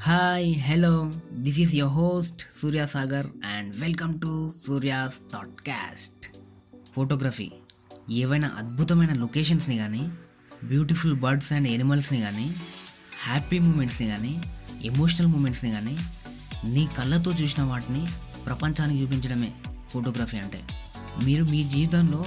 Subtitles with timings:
[0.00, 0.92] Hi hello
[1.38, 4.30] this is your host Surya Sagar and welcome to
[4.64, 6.24] Surya's Thoughtcast
[6.94, 7.48] photography
[8.12, 10.02] ఏవైనా అద్భుతమైన లొకేషన్స్ని కానీ
[10.64, 12.46] beautiful birds and ఎనిమల్స్ని కానీ
[13.24, 14.32] happy మూమెంట్స్ని కానీ
[14.84, 15.94] emotional మూమెంట్స్ని కానీ
[16.64, 18.02] నీ కళ్ళతో చూసిన వాటిని
[18.44, 19.50] ప్రపంచానికి చూపించడమే
[19.92, 20.60] ఫోటోగ్రఫీ అంటే.
[21.24, 22.22] మీరు మీ జీవితంలో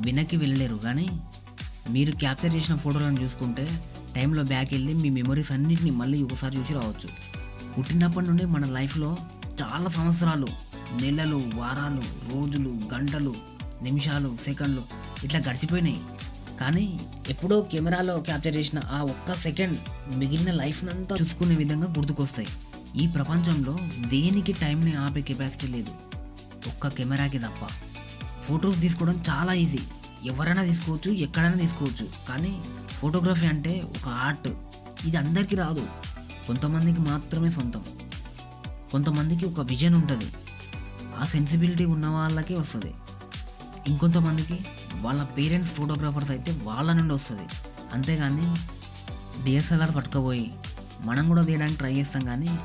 [0.00, 1.06] వెనక్కి వెళ్ళలేరు కానీ
[1.90, 3.64] మీరు క్యాప్చర్ చేసిన ఫోటోలను చూసుకుంటే
[4.16, 7.08] టైంలో బ్యాక్ వెళ్ళి మీ మెమరీస్ అన్నింటినీ మళ్ళీ ఒకసారి చూసి రావచ్చు.
[7.78, 9.16] పుట్టినప్పటి నుండి మన లైఫ్లో
[9.62, 10.46] చాలా సంవత్సరాలు
[11.02, 13.34] నెలలు వారాలు రోజులు గంటలు
[13.82, 14.82] నిమిషాలు సెకండ్లు
[15.24, 16.00] ఇట్లా గడిచిపోయినాయి.
[16.60, 19.78] కానీ ఎప్పుడో కెమెరాలో క్యాప్చర్ చేసిన ఆ ఒక్క సెకండ్
[20.16, 22.48] మిగిలిన లైఫ్నంతా చూసుకునే విధంగా గుర్తుకొస్తాయి.
[23.02, 23.78] ఈ ప్రపంచంలో
[24.08, 25.90] దేనికి టైంని ఆపే కెపాసిటీ లేదు.
[26.66, 27.66] ఒక్క కెమెరాకి తప్ప.
[28.42, 29.78] ఫొటోస్ తీసుకోవడం చాలా ఈజీ.
[30.26, 32.08] ఎవరైనా తీసుకోవచ్చు ఎక్కడైనా తీసుకోవచ్చు.
[32.28, 34.48] కానీ ఫోటోగ్రఫీ అంటే ఒక ఆర్ట్.
[35.06, 35.88] ఇది అందరికీ రాదు.
[36.46, 37.84] కొంతమందికి మాత్రమే సొంతం.
[38.92, 40.32] కొంతమందికి ఒక విజన్ ఉంటుంది.
[41.18, 42.94] ఆ సెన్సిబిలిటీ ఉన్న వాళ్ళకే వస్తుంది.
[43.88, 44.58] ఇంకొంతమందికి
[45.00, 47.42] వాళ్ళ పేరెంట్స్ ఫోటోగ్రాఫర్స్ అయితే వాళ్ళ నుండి వస్తుంది.
[47.92, 48.54] అంతేగాని
[49.44, 50.54] డిఎస్ఎల్ఆర్ పట్టుకపోయి
[51.00, 52.58] మనం కూడా తీయడానికి ట్రై చేస్తాం కానీ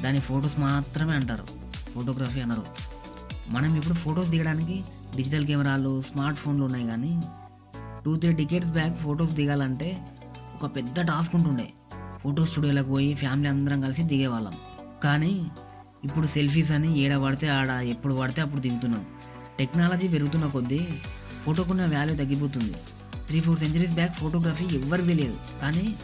[0.00, 1.46] దాని ఫొటోస్ మాత్రమే అంటారు.
[1.94, 2.66] ఫోటోగ్రఫీ అనరు.
[3.48, 4.84] మనం ఇప్పుడు ఫొటోస్ తీయడానికి
[5.16, 7.20] డిజిటల్ కెమెరాలు స్మార్ట్ ఫోన్లు ఉన్నాయి కానీ
[8.04, 9.88] two three decades back photos దిగాలంటే
[10.56, 11.68] ఒక పెద్ద టాస్క్ ఉంటుండే.
[12.22, 14.54] ఫోటో స్టూడియోలకు పోయి ఫ్యామిలీ అందరం కలిసి దిగేవాళ్ళం.
[15.04, 15.46] కానీ
[16.04, 19.06] ఇప్పుడు సెల్ఫీస్ అని ఏడ పడితే ఆడ ఎప్పుడు పడితే అప్పుడు దిగుతున్నాం.
[19.58, 20.80] టెక్నాలజీ పెరుగుతున్న కొద్దీ
[21.44, 22.74] ఫోటోకున్న వాల్యూ తగ్గిపోతుంది.
[23.28, 25.38] Three four centuries back photography ఎవరికి తెలియదు.
[25.62, 25.96] కానీ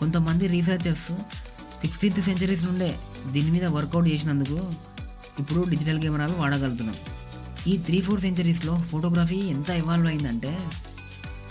[0.00, 1.12] కొంతమంది రీసెర్చర్స్
[1.82, 2.98] సిక్స్టీన్త్ సెంచరీస్ నుండే
[3.32, 4.58] దీని మీద వర్కౌట్ చేసినందుకు
[5.40, 6.96] ఇప్పుడు డిజిటల్ కెమెరాలు వాడగలుగుతున్నాం.
[7.66, 10.58] ఈ త్రీ ఫోర్ సెంచరీస్లో ఫోటోగ్రఫీ ఎంత ఇవాల్వ్ అయిందంటే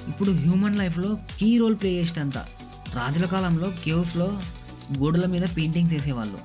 [0.07, 2.37] ఇప్పుడు హ్యూమన్ లైఫ్లో కీ రోల్ ప్లే చేసేటంత.
[2.95, 4.41] రాజుల కాలంలో కేవ్స్లో
[4.97, 6.39] గోడల మీద పెయింటింగ్స్ వేసేవాళ్ళు.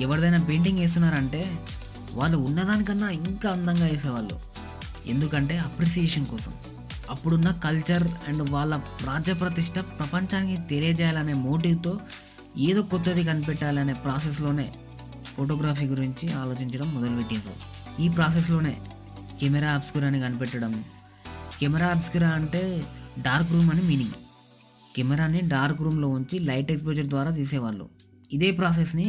[0.00, 1.58] ఎవరిదైనా పెయింటింగ్ వేస్తున్నారంటే
[2.12, 4.40] వాళ్ళు ఉన్నదానికన్నా ఇంకా అందంగా వేసేవాళ్ళు.
[5.06, 6.52] ఎందుకంటే అప్రిసియేషన్ కోసం.
[7.10, 12.00] అప్పుడున్న కల్చర్ అండ్ వాళ్ళ రాజ్య ప్రతిష్ట ప్రపంచానికి తెలియజేయాలనే మోటివ్తో
[12.58, 14.72] ఏదో కొత్తది కనిపెట్టాలనే ప్రాసెస్లోనే
[15.36, 17.54] ఫోటోగ్రఫీ గురించి ఆలోచించడం మొదలుపెట్టిండ్రు
[18.02, 18.76] ఈ ప్రాసెస్లోనే
[19.40, 20.72] కెమెరా అబ్స్క్యూర్ అని కనిపెట్టడం.
[21.60, 22.62] కెమెరా అబ్స్క్యూరా అంటే
[23.26, 24.16] డార్క్ రూమ్ అని మీనింగ్.
[24.96, 27.86] కెమెరాని డార్క్ రూమ్లో ఉంచి లైట్ ఎక్స్పోజర్ ద్వారా తీసేవాళ్ళు.
[28.32, 29.08] ఇదే ప్రాసెస్ని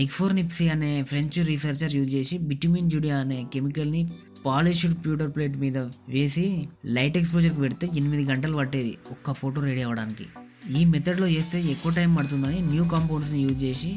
[0.00, 4.02] నిక్ఫోర్ నిప్సీ అనే ఫ్రెంచ్ రీసెర్చర్ యూజ్ చేసి బిట్యుమిన్ జుడియా అనే కెమికల్ని
[4.46, 5.78] పాలిష్డ్ ప్యూటర్ ప్లేట్ మీద
[6.14, 6.44] వేసి
[6.96, 10.26] లైట్ ఎక్స్పోజర్కి పెడితే ఎనిమిది గంటలు పట్టేది ఒక్క ఫోటో రెడీ అవ్వడానికి.
[10.78, 13.90] ఈ మెథడ్లో చేస్తే ఎక్కువ టైం పడుతుందని న్యూ కాంపౌండ్స్ని యూజ్ చేసి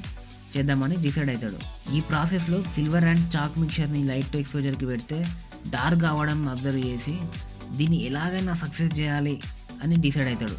[0.58, 1.60] చేద్దామని డిసైడ్ అవుతాడు.
[1.96, 5.20] ఈ ప్రాసెస్లో సిల్వర్ అండ్ చాక్ మిక్చర్ని లైట్ ఎక్స్పోజర్కి పెడితే
[5.70, 7.16] డార్క్ అవ్వడం అబ్జర్వ్ చేసి
[7.78, 9.36] దీన్ని ఎలాగైనా సక్సెస్ చేయాలి
[9.84, 10.58] అని డిసైడ్ అవుతాడు.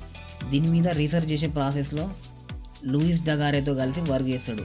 [0.50, 2.04] దీని మీద రీసెర్చ్ చేసే ప్రాసెస్లో
[2.84, 4.64] లూయిస్ డగారేతో కలిసి వర్క్ చేస్తాడు.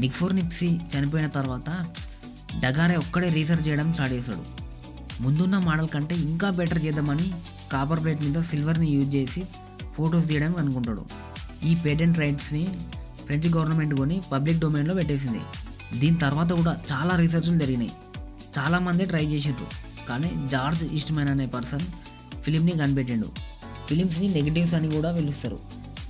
[0.00, 1.70] నిక్ఫోర్ నిప్సీ చనిపోయిన తర్వాత
[2.60, 4.44] డగారే ఒక్కడే రీసెర్చ్ చేయడం స్టార్ట్ చేస్తాడు.
[5.22, 7.26] ముందున్న మోడల్ కంటే ఇంకా బెటర్ చేద్దామని
[7.72, 9.42] కాపర్ ప్లేట్ మీద సిల్వర్ని యూజ్ చేసి
[9.96, 11.04] ఫొటోస్ తీయడం అనుకుంటాడు
[11.66, 12.68] ఈ పేటెంట్ రైట్స్ని
[13.28, 15.40] ఫ్రెంచ్ గవర్నమెంట్ కొని పబ్లిక్ డొమైన్లో పెట్టేసింది.
[15.98, 17.92] దీని తర్వాత కూడా చాలా రీసెర్చ్లు జరిగినాయి.
[18.58, 19.66] చాలామంది ట్రై చేసిండ్రు.
[20.08, 21.80] కానీ జార్జ్ ఈస్ట్మెన్ అనే పర్సన్
[22.42, 23.28] ఫిలింని కనిపెట్టిండు.
[23.88, 25.58] ఫిలిమ్స్ని నెగిటివ్స్ అని కూడా పిలుస్తారు.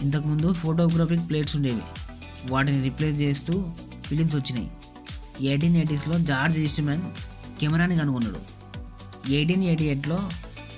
[0.02, 1.82] ఇంతకుముందు ఫోటోగ్రఫిక్ ప్లేట్స్ ఉండేవి.
[2.50, 3.66] వాటిని రిప్లేస్ చేస్తూ
[4.06, 4.70] ఫిలిమ్స్ వచ్చినాయి.
[5.46, 7.02] ఎయిటీన్ ఎయిటీస్లో జార్జ్ ఈస్ట్మెన్
[7.60, 8.40] కెమెరాని కనుగొన్నాడు.
[9.32, 10.18] ఎయిటీన్ ఎయిటీ ఎయిట్లో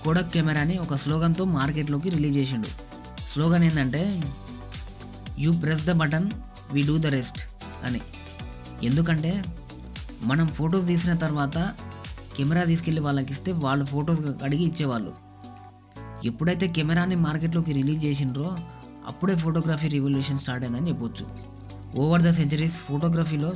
[0.05, 2.67] కోడక్ కెమెరాని ఒక స్లోగన్తో మార్కెట్లోకి రిలీజ్ చేసిండు.
[3.29, 4.23] స్లోగన్ ఏంటంటే
[5.41, 6.31] you press the button
[6.73, 7.41] we do the rest
[7.85, 8.01] అని.
[8.87, 9.33] ఎందుకంటే
[10.23, 11.59] మనం ఫొటోస్ తీసిన తర్వాత
[12.37, 15.13] కెమెరా తీసుకెళ్ళి వాళ్ళకి ఇస్తే వాళ్ళు ఫొటోస్ అడిగి ఇచ్చేవాళ్ళు.
[16.25, 18.49] ఎప్పుడైతే కెమెరాని మార్కెట్లోకి రిలీజ్ చేసిండ్రో
[19.09, 21.25] అప్పుడే ఫోటోగ్రఫీ రివల్యూషన్ స్టార్ట్ అయిందని చెప్పొచ్చు.
[21.97, 23.51] ఓవర్ ద సెంచరీస్ ఫోటోగ్రఫీలో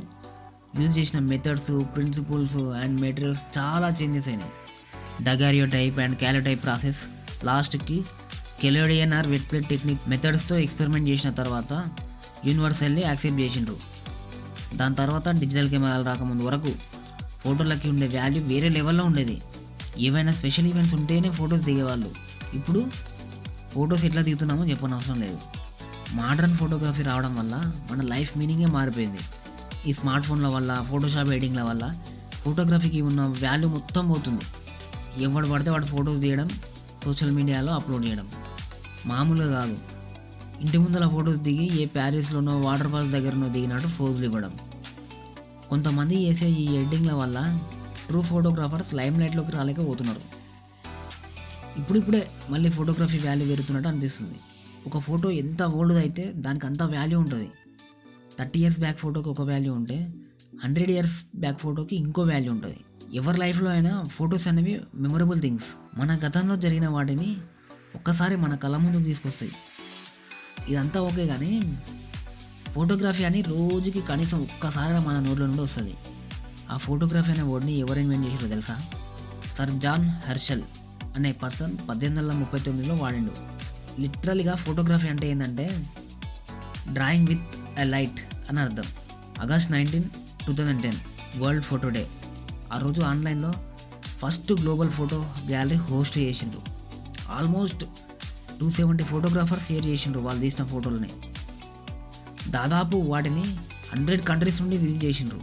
[0.79, 4.53] యూజ్ చేసిన మెథడ్స్ ప్రిన్సిపల్స్ అండ్ మెటీరియల్స్ చాలా చేంజెస్ అయినాయి.
[5.23, 7.01] Daguerreotype and calotype process
[7.45, 7.97] లాస్ట్కి
[8.61, 11.85] collodion or wet plate technique మెథడ్స్తో experiment చేసిన తర్వాత
[12.45, 13.77] యూనివర్సల్లీ యాక్సెప్ట్ చేసిండ్రు.
[14.75, 16.71] దాని తర్వాత డిజిటల్ కెమెరాలు రాకముందు వరకు
[17.43, 19.41] ఫోటోలకి ఉండే వాల్యూ వేరే లెవెల్లో ఉండేది.
[19.97, 22.09] ఏవైనా స్పెషల్ ఈవెంట్స్ ఉంటేనే ఫొటోస్ దిగేవాళ్ళు.
[22.53, 22.87] ఇప్పుడు
[23.73, 25.37] ఫొటోస్ ఎట్లా దిగుతున్నామో చెప్పనవసరం లేదు.
[26.13, 27.55] మోడర్న్ ఫోటోగ్రఫీ రావడం వల్ల
[27.91, 29.17] మన లైఫ్ మీనింగే మారిపోయింది.
[29.89, 31.95] ఈ స్మార్ట్ ఫోన్ల వల్ల ఫోటోషాప్ ఎడిటింగ్ల వల్ల
[32.33, 34.45] ఫోటోగ్రఫీకి ఉన్న వాల్యూ మొత్తం పోతుంది.
[35.23, 36.49] ఎవడు పడితే వాడు ఫొటోస్ తీయడం
[37.05, 38.27] సోషల్ మీడియాలో అప్లోడ్ చేయడం.
[39.05, 39.77] మామూలుగా కాదు.
[40.61, 44.53] ఇంటి ముందర ఫొటోస్ దిగి ఏ ప్యారిస్లోనో వాటర్ ఫాల్స్ దగ్గరనో దిగినట్టు ఫోజులు ఇవ్వడం.
[45.69, 47.59] కొంతమంది చేసే ఈ ఎడిటింగ్ల వల్ల
[48.07, 50.45] ట్రూ ఫోటోగ్రాఫర్స్ లైమ్ లైట్లోకి రాలేకపోతున్నారు.
[51.79, 54.35] ఇప్పుడిప్పుడే మళ్ళీ ఫోటోగ్రఫీ వాల్యూ పెరుగుతున్నట్టు అనిపిస్తుంది.
[54.87, 57.51] ఒక ఫోటో ఎంత ఓల్డ్ అయితే దానికి అంత వాల్యూ ఉంటుంది.
[58.39, 60.13] థర్టీ ఇయర్స్ బ్యాక్ ఫోటోకి ఒక వాల్యూ ఉంటే
[60.63, 62.77] హండ్రెడ్ ఇయర్స్ బ్యాక్ ఫోటోకి ఇంకో వాల్యూ ఉంటుంది.
[63.13, 65.99] ఎవరి లైఫ్లో అయినా ఫొటోస్ అనేవి మెమొరబుల్ థింగ్స్.
[65.99, 67.37] మన గతంలో జరిగిన వాటిని
[67.95, 69.51] ఒక్కసారి మన కళ్ళ ముందుకు తీసుకొస్తాయి.
[70.69, 71.81] ఇదంతా ఓకే కానీ
[72.73, 75.93] ఫోటోగ్రఫీ అని రోజుకి కనీసం ఒక్కసారి మన నోట్లో నుండి వస్తుంది.
[76.71, 78.81] ఆ ఫోటోగ్రఫీ అనే వర్డ్ని ఎవరు ఇన్వెంట్ చేసారో తెలుసా?
[79.57, 80.61] సర్ జాన్ హెర్షల్
[81.15, 83.31] అనే పర్సన్ పద్దెనిమిది వందల ముప్పై తొమ్మిదిలో వాడిండు.
[84.01, 85.87] లిటరల్గా ఫోటోగ్రఫీ అంటే ఏంటంటే
[86.93, 88.83] డ్రాయింగ్ విత్ ఎ లైట్ అని అర్థం.
[89.41, 90.03] August nineteen
[90.47, 90.95] two thousand ten
[91.39, 92.07] world photo day.
[92.73, 93.53] ఆ రోజు ఆన్లైన్లో
[94.21, 96.74] first global photo gallery host చేసిండ్రు.
[97.31, 97.85] Almost
[98.59, 101.09] two seventy photographers share చేసిండ్రు వాళ్ళు తీసిన ఫోటోలని.
[102.51, 103.43] దాదాపు వాటిని
[103.93, 105.41] హండ్రెడ్ కంట్రీస్ నుండి విజిట్ చేసిండ్రు.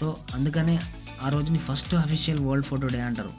[0.00, 0.80] సో అందుకనే
[1.22, 3.30] ఆ రోజుని first official world photo day అంటారు.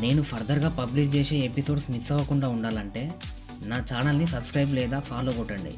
[0.00, 3.14] నేను ఫర్దర్గా పబ్లిష్ చేసే ఎపిసోడ్స్ మిస్ అవ్వకుండా ఉండాలంటే
[3.62, 5.74] నా ఛానల్ని సబ్స్క్రైబ్ లేదా ఫాలో కొట్టండి.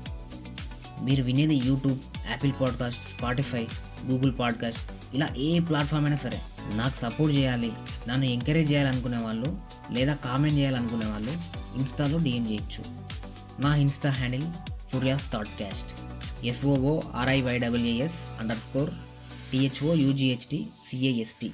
[1.02, 1.98] మీరు వినేది YouTube
[2.30, 3.66] Apple podcast Spotify
[4.06, 6.42] Google podcast ఇలా ఏ ప్లాట్ఫామ్ అయినా సరే.
[6.76, 7.72] నాకు సపోర్ట్ చేయాలి
[8.08, 9.58] నన్ను ఎంకరేజ్ చేయాలనుకునే వాళ్ళు
[9.92, 11.32] లేదా కామెంట్ చేయాలనుకునే వాళ్ళు
[11.76, 12.82] ఇన్స్టాలో డిఎం చేయొచ్చు.
[13.60, 14.46] నా Insta handle
[14.92, 15.94] Surya's Thoughtcast
[16.44, 18.90] S O O R I Y W S under score
[19.50, 21.52] T H O U G H T C A S T